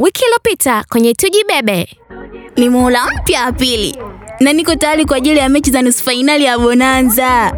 [0.00, 1.88] Wiki iliyopita kwenye Tujibebe.
[2.56, 3.98] Ni muhula mpya wa pili
[4.40, 7.52] na niko tayari kwa ajili ya mechi za nusu fainali ya Bonanza,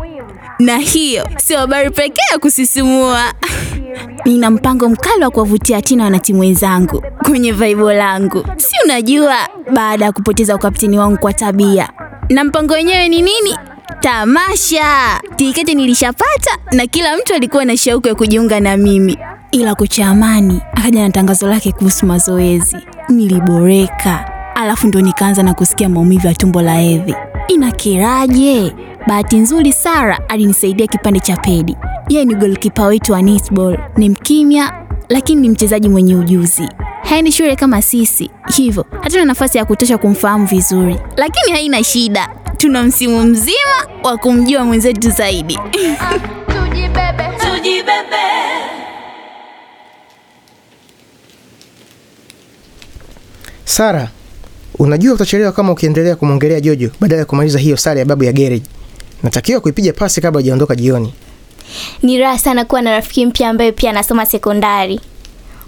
[0.58, 3.34] na hiyo sio habari pekee ya kusisimua.
[4.24, 9.36] Nina mpango mkali wa kuwavutia Tina wanatimu wenzangu kwenye vaibo langu, si unajua,
[9.72, 11.88] baada ya kupoteza ukapteni wangu kwa tabia.
[12.30, 13.58] Na mpango wenyewe ni nini?
[14.00, 15.20] Tamasha.
[15.36, 19.18] Tiketi nilishapata na kila mtu alikuwa na shauku ya kujiunga na mimi,
[19.52, 22.76] ila kocha Amani akaja na tangazo lake kuhusu mazoezi.
[23.08, 27.14] Niliboreka, alafu ndo nikaanza na kusikia maumivu ya tumbo la hedhi.
[27.48, 28.74] Inakeraje?
[29.06, 31.76] Bahati nzuri Sara alinisaidia kipande cha pedi.
[32.08, 34.72] Yeye ni golkipa wetu wa netball, ni mkimya
[35.08, 36.68] lakini ni mchezaji mwenye ujuzi.
[37.08, 42.82] Haendi shule kama sisi, hivyo hatuna nafasi ya kutosha kumfahamu vizuri, lakini haina shida, tuna
[42.82, 45.58] msimu mzima wa kumjua mwenzetu zaidi.
[46.52, 48.81] Tujibebe, tujibebe.
[53.72, 54.08] Sara,
[54.78, 58.66] unajua utachelewa kama ukiendelea kumwongelea Jojo badala ya kumaliza hiyo sare ya babu ya gereji.
[59.22, 61.14] Natakiwa kuipiga pasi kabla hujaondoka jioni.
[62.02, 65.00] Ni raha sana kuwa na rafiki mpya ambaye pia anasoma sekondari.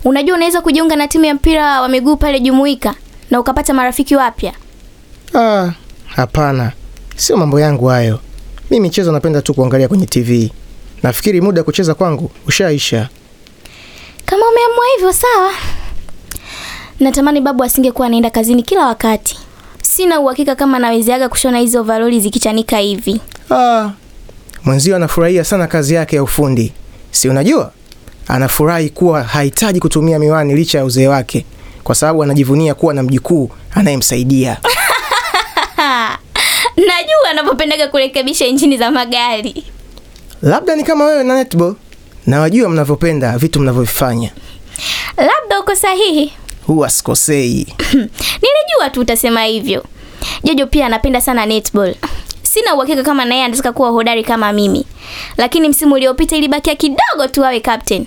[0.04, 2.94] Unajua unaweza kujiunga na timu ya mpira wa miguu pale Jumuika
[3.30, 4.52] na ukapata marafiki wapya.
[5.34, 5.70] Ah,
[6.06, 6.72] hapana,
[7.16, 8.20] sio mambo yangu hayo.
[8.70, 10.52] Mi michezo napenda tu kuangalia kwenye TV.
[11.02, 13.08] Nafikiri muda wa kucheza kwangu ushaisha.
[14.24, 15.50] Kama umeamua hivyo sawa.
[17.00, 19.38] Natamani babu asingekuwa anaenda kazini kila wakati.
[19.82, 23.20] Sina uhakika kama nawezeaga kushona hizo ovaroli zikichanika hivi.
[23.50, 23.90] Ah,
[24.64, 26.72] mwenzio anafurahia sana kazi yake ya ufundi,
[27.10, 27.72] si unajua?
[28.28, 31.44] Anafurahi kuwa hahitaji kutumia miwani licha ya uzee wake,
[31.84, 34.56] kwa sababu anajivunia kuwa na mjukuu anayemsaidia.
[36.76, 39.64] Najua anapopendaga kurekebisha injini za magari.
[40.42, 41.74] Labda ni kama wewe na netball,
[42.26, 44.30] nawajua mnavyopenda vitu mnavyovifanya.
[45.16, 46.32] Labda uko sahihi.
[46.66, 47.66] Huwa sikosei.
[48.42, 49.84] Nilijua tu utasema hivyo.
[50.44, 51.94] Jojo pia anapenda sana netball.
[52.42, 54.86] Sina uhakika kama naye anataka kuwa hodari kama mimi,
[55.36, 58.06] lakini msimu uliopita ilibakia kidogo tu awe captain.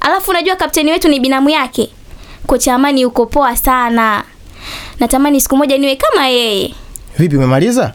[0.00, 1.90] Alafu unajua kapteni wetu ni binamu yake.
[2.46, 4.24] Kocha Amani yuko poa sana.
[5.00, 6.74] Natamani siku moja niwe kama yeye.
[7.18, 7.92] Vipi, umemaliza?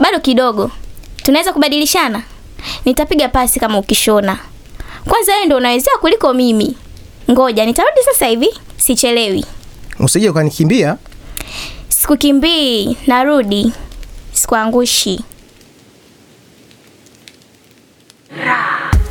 [0.00, 0.70] Bado kidogo.
[1.22, 2.22] Tunaweza kubadilishana.
[2.84, 4.38] Nitapiga pasi kama ukishona.
[5.08, 6.76] Kwanza wewe ndio unawezea kuliko mimi.
[7.30, 8.48] Ngoja nitarudi sasa hivi,
[8.78, 9.44] sichelewi.
[10.00, 10.96] Usije ukanikimbia.
[11.88, 13.72] Sikukimbii, narudi.
[14.32, 15.24] Sikuangushi.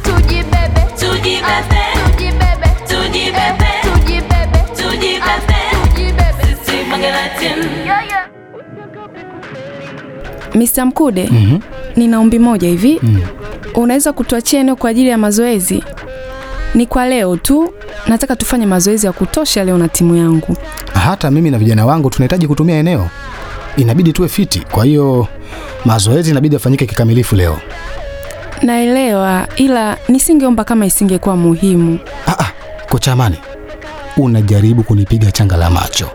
[0.04, 6.56] Tujibebe, tujibebe, tujibebe, tujibebe, tujibebe, tujibebe, tujibebe.
[6.66, 7.56] Sisi Mangalatin.
[10.56, 10.86] Mr.
[10.86, 11.30] Mkude,
[11.96, 13.02] nina ombi moja hivi.
[13.76, 15.84] Unaweza kutuachia eneo kwa ajili ya mazoezi?
[16.76, 17.74] Ni kwa leo tu,
[18.08, 20.58] nataka tufanye mazoezi ya kutosha leo na timu yangu.
[20.94, 23.10] Hata mimi na vijana wangu tunahitaji kutumia eneo,
[23.78, 24.60] inabidi tuwe fiti.
[24.72, 25.28] Kwa hiyo
[25.86, 27.58] mazoezi inabidi yafanyike kikamilifu leo.
[28.62, 32.00] Naelewa, ila nisingeomba kama isingekuwa muhimu.
[32.28, 32.52] Ah, ah,
[32.90, 33.38] kocha Amani,
[34.18, 36.10] unajaribu kunipiga changa la macho.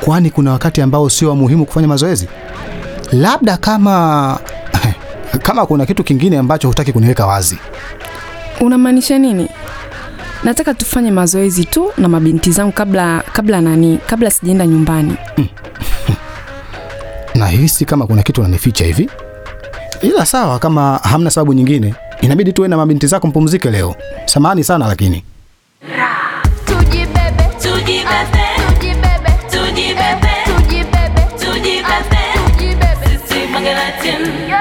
[0.00, 2.28] Kwani kuna wakati ambao sio wa muhimu kufanya mazoezi?
[3.12, 4.38] Labda kama
[5.46, 7.58] kama kuna kitu kingine ambacho hutaki kuniweka wazi.
[8.60, 9.48] Unamaanisha nini?
[10.44, 15.16] Nataka tufanye mazoezi tu na mabinti zangu kabla kabla nani, kabla sijaenda nyumbani.
[17.34, 19.10] Nahisi kama kuna kitu unanificha hivi,
[20.02, 23.94] ila sawa, kama hamna sababu nyingine, inabidi tuwe na mabinti zako mpumzike leo.
[24.26, 25.24] Samahani sana lakini.
[26.64, 32.20] Tujibebe, tujibebe, tujibebe, tujibebe, tujibebe, tujibebe,
[32.56, 32.88] tujibebe.
[33.28, 34.51] Sisi Mangalatin.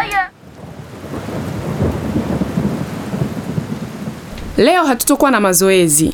[4.62, 6.14] Leo hatutokuwa na mazoezi.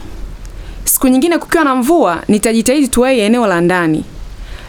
[0.83, 4.03] Siku nyingine kukiwa na mvua, nitajitahidi tuwahi eneo la ndani.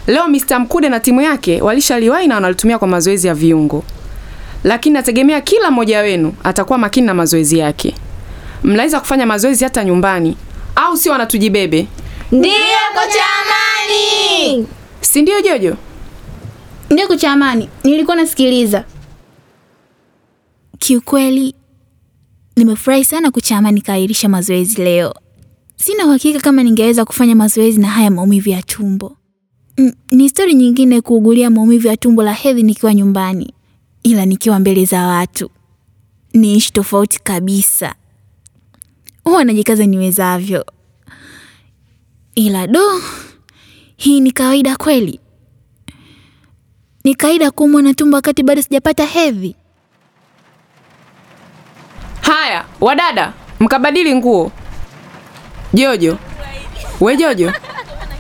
[0.07, 0.59] Leo Mr.
[0.61, 3.85] Mkude na timu yake walishaliwahi na wanalitumia kwa mazoezi ya viungo,
[4.65, 7.95] lakini nategemea kila mmoja wenu atakuwa makini na mazoezi yake.
[8.65, 10.37] Mnaweza kufanya mazoezi hata nyumbani,
[10.77, 11.13] au sio?
[11.13, 11.87] Wanatujibebe,
[12.33, 12.55] Ndiyo
[12.95, 14.67] kocha Amani.
[15.01, 15.77] si ndio Jojo?
[16.91, 18.85] Ndiyo kocha Amani, nilikuwa nasikiliza.
[20.79, 21.55] Kiukweli
[22.59, 25.15] nimefurahi sana kuchama nikaahirisha mazoezi leo.
[25.77, 29.17] Sina uhakika kama ningeweza kufanya mazoezi na haya maumivu ya tumbo.
[29.79, 33.55] Mm, ni stori nyingine kuugulia maumivu ya tumbo la hedhi nikiwa nyumbani,
[34.03, 35.51] ila nikiwa mbele za watu
[36.35, 37.95] ni ishi tofauti kabisa.
[39.25, 40.65] Huwa najikaza niwezavyo,
[42.35, 43.03] ila do,
[43.97, 45.21] hii ni kawaida kweli?
[47.05, 49.57] Ni kawaida kuumwa na tumbo wakati bado sijapata hedhi?
[52.29, 54.53] Haya, wadada, mkabadili nguo.
[55.75, 56.19] Jojo,
[57.01, 57.53] we Jojo,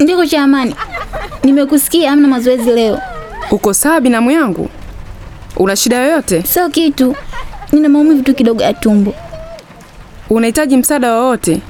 [0.00, 0.74] Ndiko cha amani,
[1.44, 3.00] nimekusikia hamna mazoezi leo.
[3.50, 4.68] Uko sawa binamu yangu?
[5.56, 6.42] Una shida yoyote?
[6.42, 7.16] Sio kitu,
[7.72, 9.14] nina maumivu tu kidogo ya tumbo.
[10.30, 11.60] Unahitaji msaada wowote?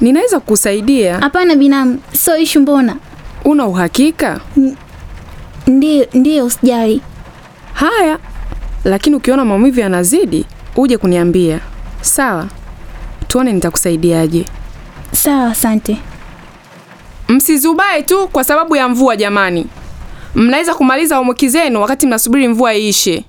[0.00, 1.18] Ninaweza kukusaidia.
[1.18, 2.60] Hapana binamu, sio ishu.
[2.60, 2.96] Mbona?
[3.44, 4.40] Una uhakika?
[5.66, 7.00] Ndiyo, ndiyo, usijali.
[7.72, 8.18] Haya,
[8.84, 11.60] lakini ukiona maumivu yanazidi uje kuniambia,
[12.00, 12.46] sawa?
[13.28, 14.44] Tuone nitakusaidiaje.
[15.12, 15.96] Sawa, asante.
[17.28, 19.66] Msizubae tu kwa sababu ya mvua jamani.
[20.34, 23.24] Mnaweza kumaliza homework zenu wakati mnasubiri mvua iishe.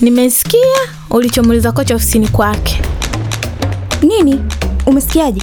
[0.00, 0.76] Nimesikia
[1.10, 2.82] ulichomuuliza kocha ofisini kwake.
[4.02, 4.44] Nini?
[4.86, 5.42] Umesikiaje?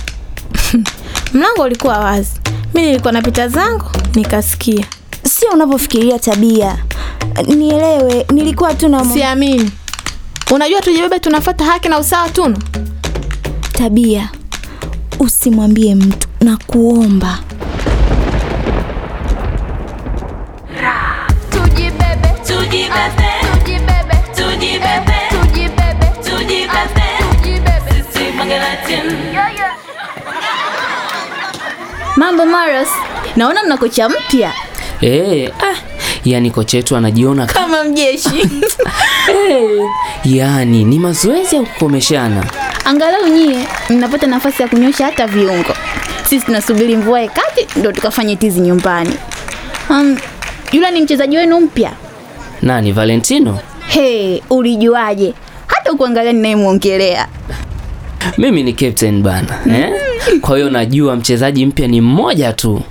[1.33, 2.31] Mlango ulikuwa wazi,
[2.73, 3.85] mi nilikuwa napita zangu
[4.15, 4.85] nikasikia.
[5.23, 6.77] Sio unavyofikiria tabia.
[7.47, 9.71] Nielewe, nilikuwa tu na Siamini.
[10.51, 12.57] Unajua tujibebe, tunafata haki na usawa tunu.
[13.71, 14.29] tabia.
[15.19, 16.27] Usimwambie mtu.
[16.41, 17.39] Na kuomba.
[21.49, 28.31] Tujibebe, tujibebe, tujibebe, tujibebe, tujibebe, tujibebe, sisi
[32.15, 32.87] Mambo Maros,
[33.35, 34.53] naona mna kocha mpya.
[35.01, 35.75] Eh, ah,
[36.31, 38.29] yani kocha wetu anajiona kama mjeshi.
[39.49, 39.81] eh,
[40.25, 42.45] yani ni mazoezi ya kukomeshana.
[42.85, 45.73] Angalau nyie mnapata nafasi ya kunyosha hata viungo.
[46.23, 49.13] Sisi tunasubiri mvua ikati ndo tukafanye tizi nyumbani.
[49.89, 50.17] Um,
[50.71, 51.91] yule ni mchezaji wenu mpya?
[52.61, 53.59] Nani Valentino?
[53.87, 55.33] Hey, ulijuaje?
[55.67, 57.27] Hata ukuangalia ninayemwongelea.
[58.37, 60.08] Mimi ni captain bana eh?
[60.41, 62.81] Kwa hiyo najua mchezaji mpya ni mmoja tu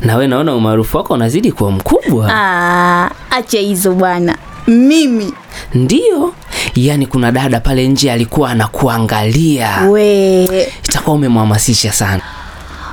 [0.00, 2.28] na we naona umaarufu wako unazidi kuwa mkubwa.
[2.32, 4.36] Ah, acha hizo bwana.
[4.66, 5.32] Mimi
[5.74, 6.34] Ndiyo,
[6.76, 10.44] yani kuna dada pale nje alikuwa anakuangalia, we.
[10.84, 12.22] itakuwa umemhamasisha sana.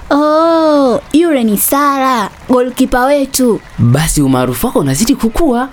[0.10, 3.60] Oh, yule ni Sara, golkipa wetu.
[3.78, 5.70] Basi umaarufu wako unazidi kukua.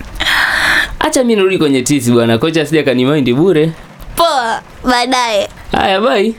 [1.00, 3.72] Acha mi nirudi kwenye tisi bwana, kocha asija kanimaindi bure.
[4.16, 5.48] Poa, baadaye.
[5.78, 6.34] Haya, bye.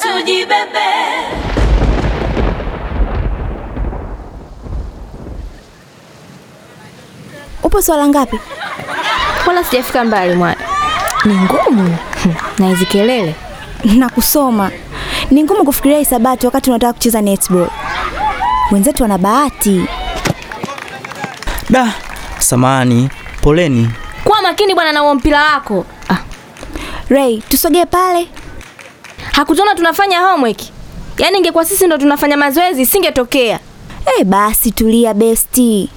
[0.00, 0.88] Tujibebe,
[7.62, 8.38] Upo swala ngapi?
[9.46, 10.56] Wala sijafika mbali mwana.
[11.24, 11.96] Ni ngumu
[12.58, 13.34] na hizi kelele.
[13.84, 14.70] Na kusoma.
[15.30, 17.68] Ni ngumu kufikiria hisabati wakati unataka kucheza netball.
[18.70, 19.84] Wenzetu wana bahati.
[21.70, 21.92] Da,
[22.38, 23.10] samani,
[23.42, 23.90] poleni.
[24.24, 25.86] Kuwa makini bwana na huo mpira wako.
[27.10, 28.28] Ah, Ray, tusogee pale.
[29.32, 30.60] hakutona tunafanya homework.
[31.18, 33.60] Yaani ingekuwa sisi ndo tunafanya mazoezi singetokea.
[34.18, 35.88] Eh, basi tulia besti.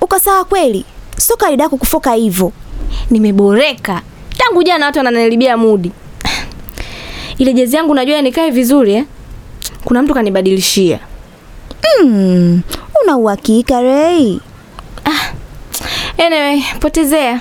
[0.00, 0.84] Uko sawa kweli?
[1.16, 2.52] Sio kawaida yako kufoka hivyo.
[3.10, 4.02] Nimeboreka.
[4.38, 5.92] Tangu jana watu wananilibia mudi.
[7.38, 9.04] Ile jezi yangu najua nikae vizuri eh.
[9.84, 10.98] Kuna mtu kanibadilishia.
[12.04, 12.62] Mm,
[13.02, 14.38] una uhakika Ray?
[16.18, 17.40] Anyway, potezea.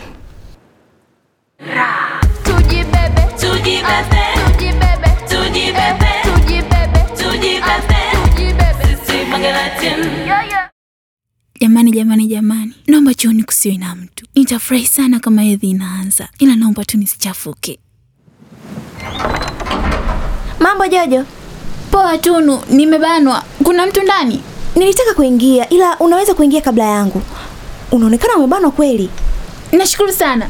[11.62, 14.26] Jamani, jamani, jamani, naomba chooni kusiwe na mtu.
[14.36, 17.80] Nitafurahi sana kama hedhi inaanza, ila naomba tu nisichafuke.
[20.60, 21.26] Mambo Jojo.
[21.92, 23.44] Poa Tunu, nimebanwa.
[23.64, 24.42] Kuna mtu ndani?
[24.76, 27.22] Nilitaka kuingia ila unaweza kuingia kabla yangu.
[27.92, 29.10] Unaonekana umebanwa kweli.
[29.72, 30.50] Nashukuru sana.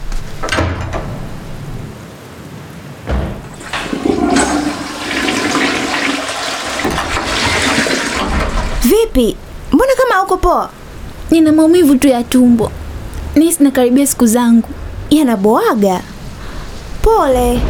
[9.18, 9.36] Vipi?
[9.74, 10.70] Mbona kama uko poa?
[11.32, 12.72] Nina maumivu tu ya tumbo,
[13.36, 14.70] nahisi nakaribia siku zangu.
[15.10, 16.04] Yanaboaga.
[17.02, 17.62] Pole.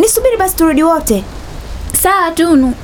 [0.00, 1.24] Nisubiri basi turudi wote.
[1.92, 2.74] Sawa Tunu.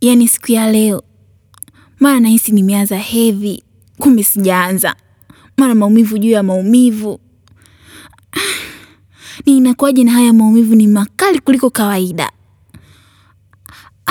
[0.00, 1.02] Yaani siku ya leo,
[2.00, 3.62] mara nahisi nimeanza hevi,
[3.98, 4.94] kumbe sijaanza.
[5.56, 7.20] Mara maumivu juu ya maumivu.
[9.46, 12.32] Ni inakuwaje na haya maumivu ni makali kuliko kawaida?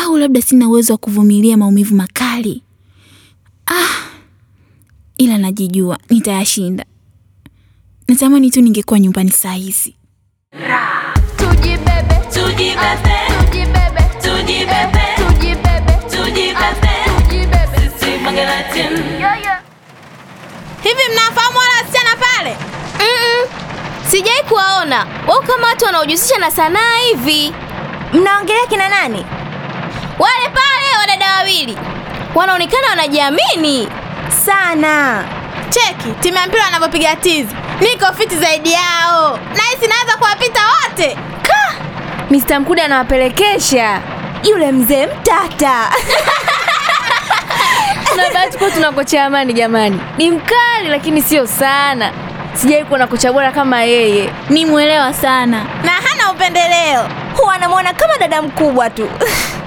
[0.05, 2.63] Au labda sina uwezo wa kuvumilia maumivu makali?
[3.65, 4.03] Ah,
[5.17, 6.85] ila najijua nitayashinda.
[8.07, 9.95] Natamani tu ningekuwa nyumbani saa hizi.
[11.37, 15.03] Tujibebe, tujibebe, tujibebe, tujibebe,
[16.09, 18.89] tujibebe, tujibebe, sisi Mangalatin.
[20.83, 22.55] Hivi mnafahamu wala wasichana pale?
[22.99, 23.47] Mm-mm.
[24.09, 25.07] Sijai kuwaona.
[25.27, 27.53] Wao kama watu wanaojihusisha na sanaa hivi.
[28.13, 29.25] Mnaongelea kina nani?
[30.19, 31.77] Wale pale wadada wawili.
[32.35, 33.89] Wanaonekana wanajiamini.
[34.45, 35.23] Sana.
[35.69, 37.55] Cheki timu ya mpira wanavyopiga tizi.
[37.81, 39.39] Niko fiti zaidi yao.
[39.57, 39.89] Nahisi
[40.99, 41.17] wote.
[42.29, 42.59] Mr.
[42.59, 44.01] Mkude anawapelekesha.
[44.43, 45.89] Yule mzee mtata.
[48.09, 49.99] Tuna bahati kuwa tuna kocha Amani jamani.
[50.17, 52.11] Ni mkali lakini sio sana.
[52.53, 54.29] Sijai kuwa na kocha bora kama yeye.
[54.49, 57.09] Ni mwelewa sana na hana upendeleo.
[57.37, 59.09] Huwa anamwona kama dada mkubwa tu.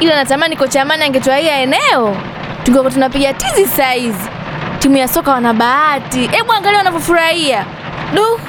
[0.00, 2.16] Ila natamani kocha Amani angetwaia eneo.
[2.64, 4.28] Tungekuwa tunapiga tizi saa hizi.
[4.78, 6.26] Timu ya soka wana bahati.
[6.26, 7.64] Hebu angalia wanavyofurahia.
[8.14, 8.40] Du,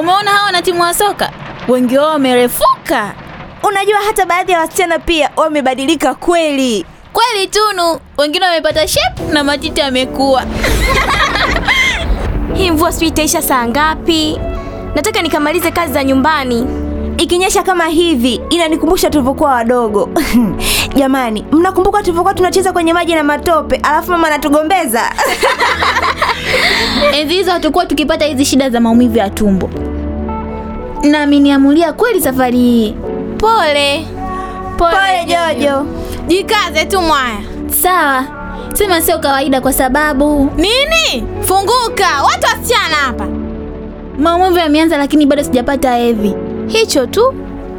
[0.00, 1.30] umeona hawa na timu wa soka
[1.68, 3.14] wengi wao wamerefuka
[3.62, 6.86] Unajua hata baadhi ya wasichana pia wamebadilika kweli.
[7.12, 7.46] kweli.
[7.46, 10.42] Tunu, wengine wamepata shape na matiti yamekuwa.
[12.54, 14.38] Hii mvua sijui itaisha saa ngapi?
[14.94, 16.66] Nataka nikamalize kazi za nyumbani.
[17.18, 20.08] Ikinyesha kama hivi inanikumbusha tulivyokuwa wadogo.
[20.98, 25.00] Jamani, mnakumbuka tulivyokuwa tunacheza kwenye maji na matope, alafu mama anatugombeza?
[27.20, 29.70] Enzi hizo hatukuwa tukipata hizi shida za maumivu ya tumbo.
[31.02, 32.94] Na ameniamulia kweli safari hii.
[33.38, 34.06] Pole.
[34.76, 35.86] Pole Jojo.
[36.26, 37.38] Jikaze tu mwaya.
[37.82, 38.24] Sawa,
[38.74, 41.24] sema sio kawaida kwa sababu nini?
[41.40, 43.26] Funguka, watu wasichana hapa.
[44.18, 46.34] Maumivu yameanza, lakini bado sijapata hedhi.
[46.66, 47.34] Hicho tu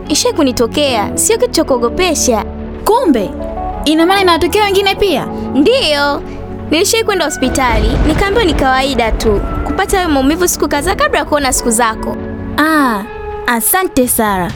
[0.09, 2.45] ishai kunitokea, sio kitu cha kuogopesha.
[2.89, 3.29] Kumbe
[3.85, 5.25] ina maana inawatokea wengine pia.
[5.53, 6.21] Ndiyo,
[6.71, 11.53] nilishai kwenda hospitali nikaambiwa ni kawaida tu kupata hayo maumivu siku kadhaa kabla ya kuona
[11.53, 12.15] siku zako.
[12.57, 13.03] Ah,
[13.47, 14.51] asante Sara.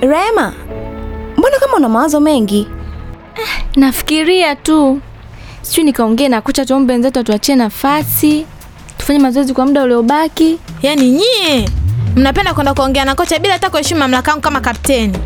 [0.00, 0.52] Rema,
[1.36, 2.68] mbona kama una mawazo mengi?
[3.76, 5.00] Nafikiria tu.
[5.62, 8.46] Sijui nikaongee na kocha tuombe wenzetu atuachie nafasi.
[8.98, 10.58] Tufanye mazoezi kwa muda uliobaki.
[10.82, 11.68] Yaani nyie
[12.16, 15.18] mnapenda kwenda kuongea na kocha bila hata kuheshimu mamlaka yangu kama kapteni.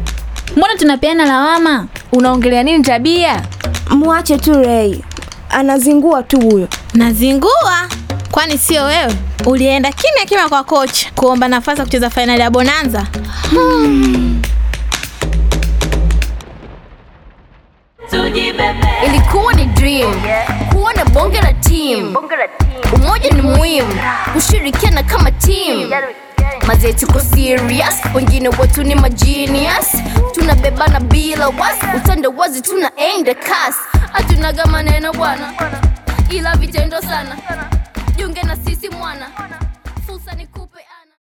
[0.56, 1.86] Mbona tunapeana lawama?
[2.12, 3.42] Unaongelea nini tabia?
[3.90, 4.98] Mwache tu Ray.
[5.50, 6.68] Anazingua tu huyo.
[6.94, 7.88] Nazingua?
[8.30, 9.14] Kwani sio wewe
[9.46, 13.06] ulienda kimya kimya kwa kocha kuomba nafasi ya kucheza fainali ya Bonanza?
[13.50, 14.42] hmm.
[19.06, 20.14] Ilikuwa ni dream
[20.72, 22.16] kuwa na bonge la team.
[22.94, 23.94] Umoja ni muhimu,
[24.32, 25.90] kushirikiana kama team.
[26.66, 29.86] Mazee tuko serious, wengine wetu ni magenius.
[30.34, 33.78] Tunabebana bila wasi, tuna tunaenda kasi.
[34.12, 35.52] Hatunaga maneno bwana,
[36.30, 37.36] ila vitendo sana.
[38.16, 39.26] Jiunge na sisi mwana,
[40.06, 40.46] fursa ni